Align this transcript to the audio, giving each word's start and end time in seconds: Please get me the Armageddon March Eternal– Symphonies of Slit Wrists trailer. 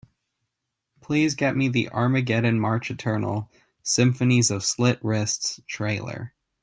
Please 0.99 1.35
get 1.35 1.55
me 1.55 1.67
the 1.69 1.87
Armageddon 1.91 2.59
March 2.59 2.89
Eternal– 2.89 3.51
Symphonies 3.83 4.49
of 4.49 4.65
Slit 4.65 4.97
Wrists 5.03 5.59
trailer. 5.67 6.33